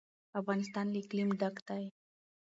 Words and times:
افغانستان 0.39 0.85
له 0.93 0.97
اقلیم 1.03 1.29
ډک 1.39 1.55
دی. 1.67 1.83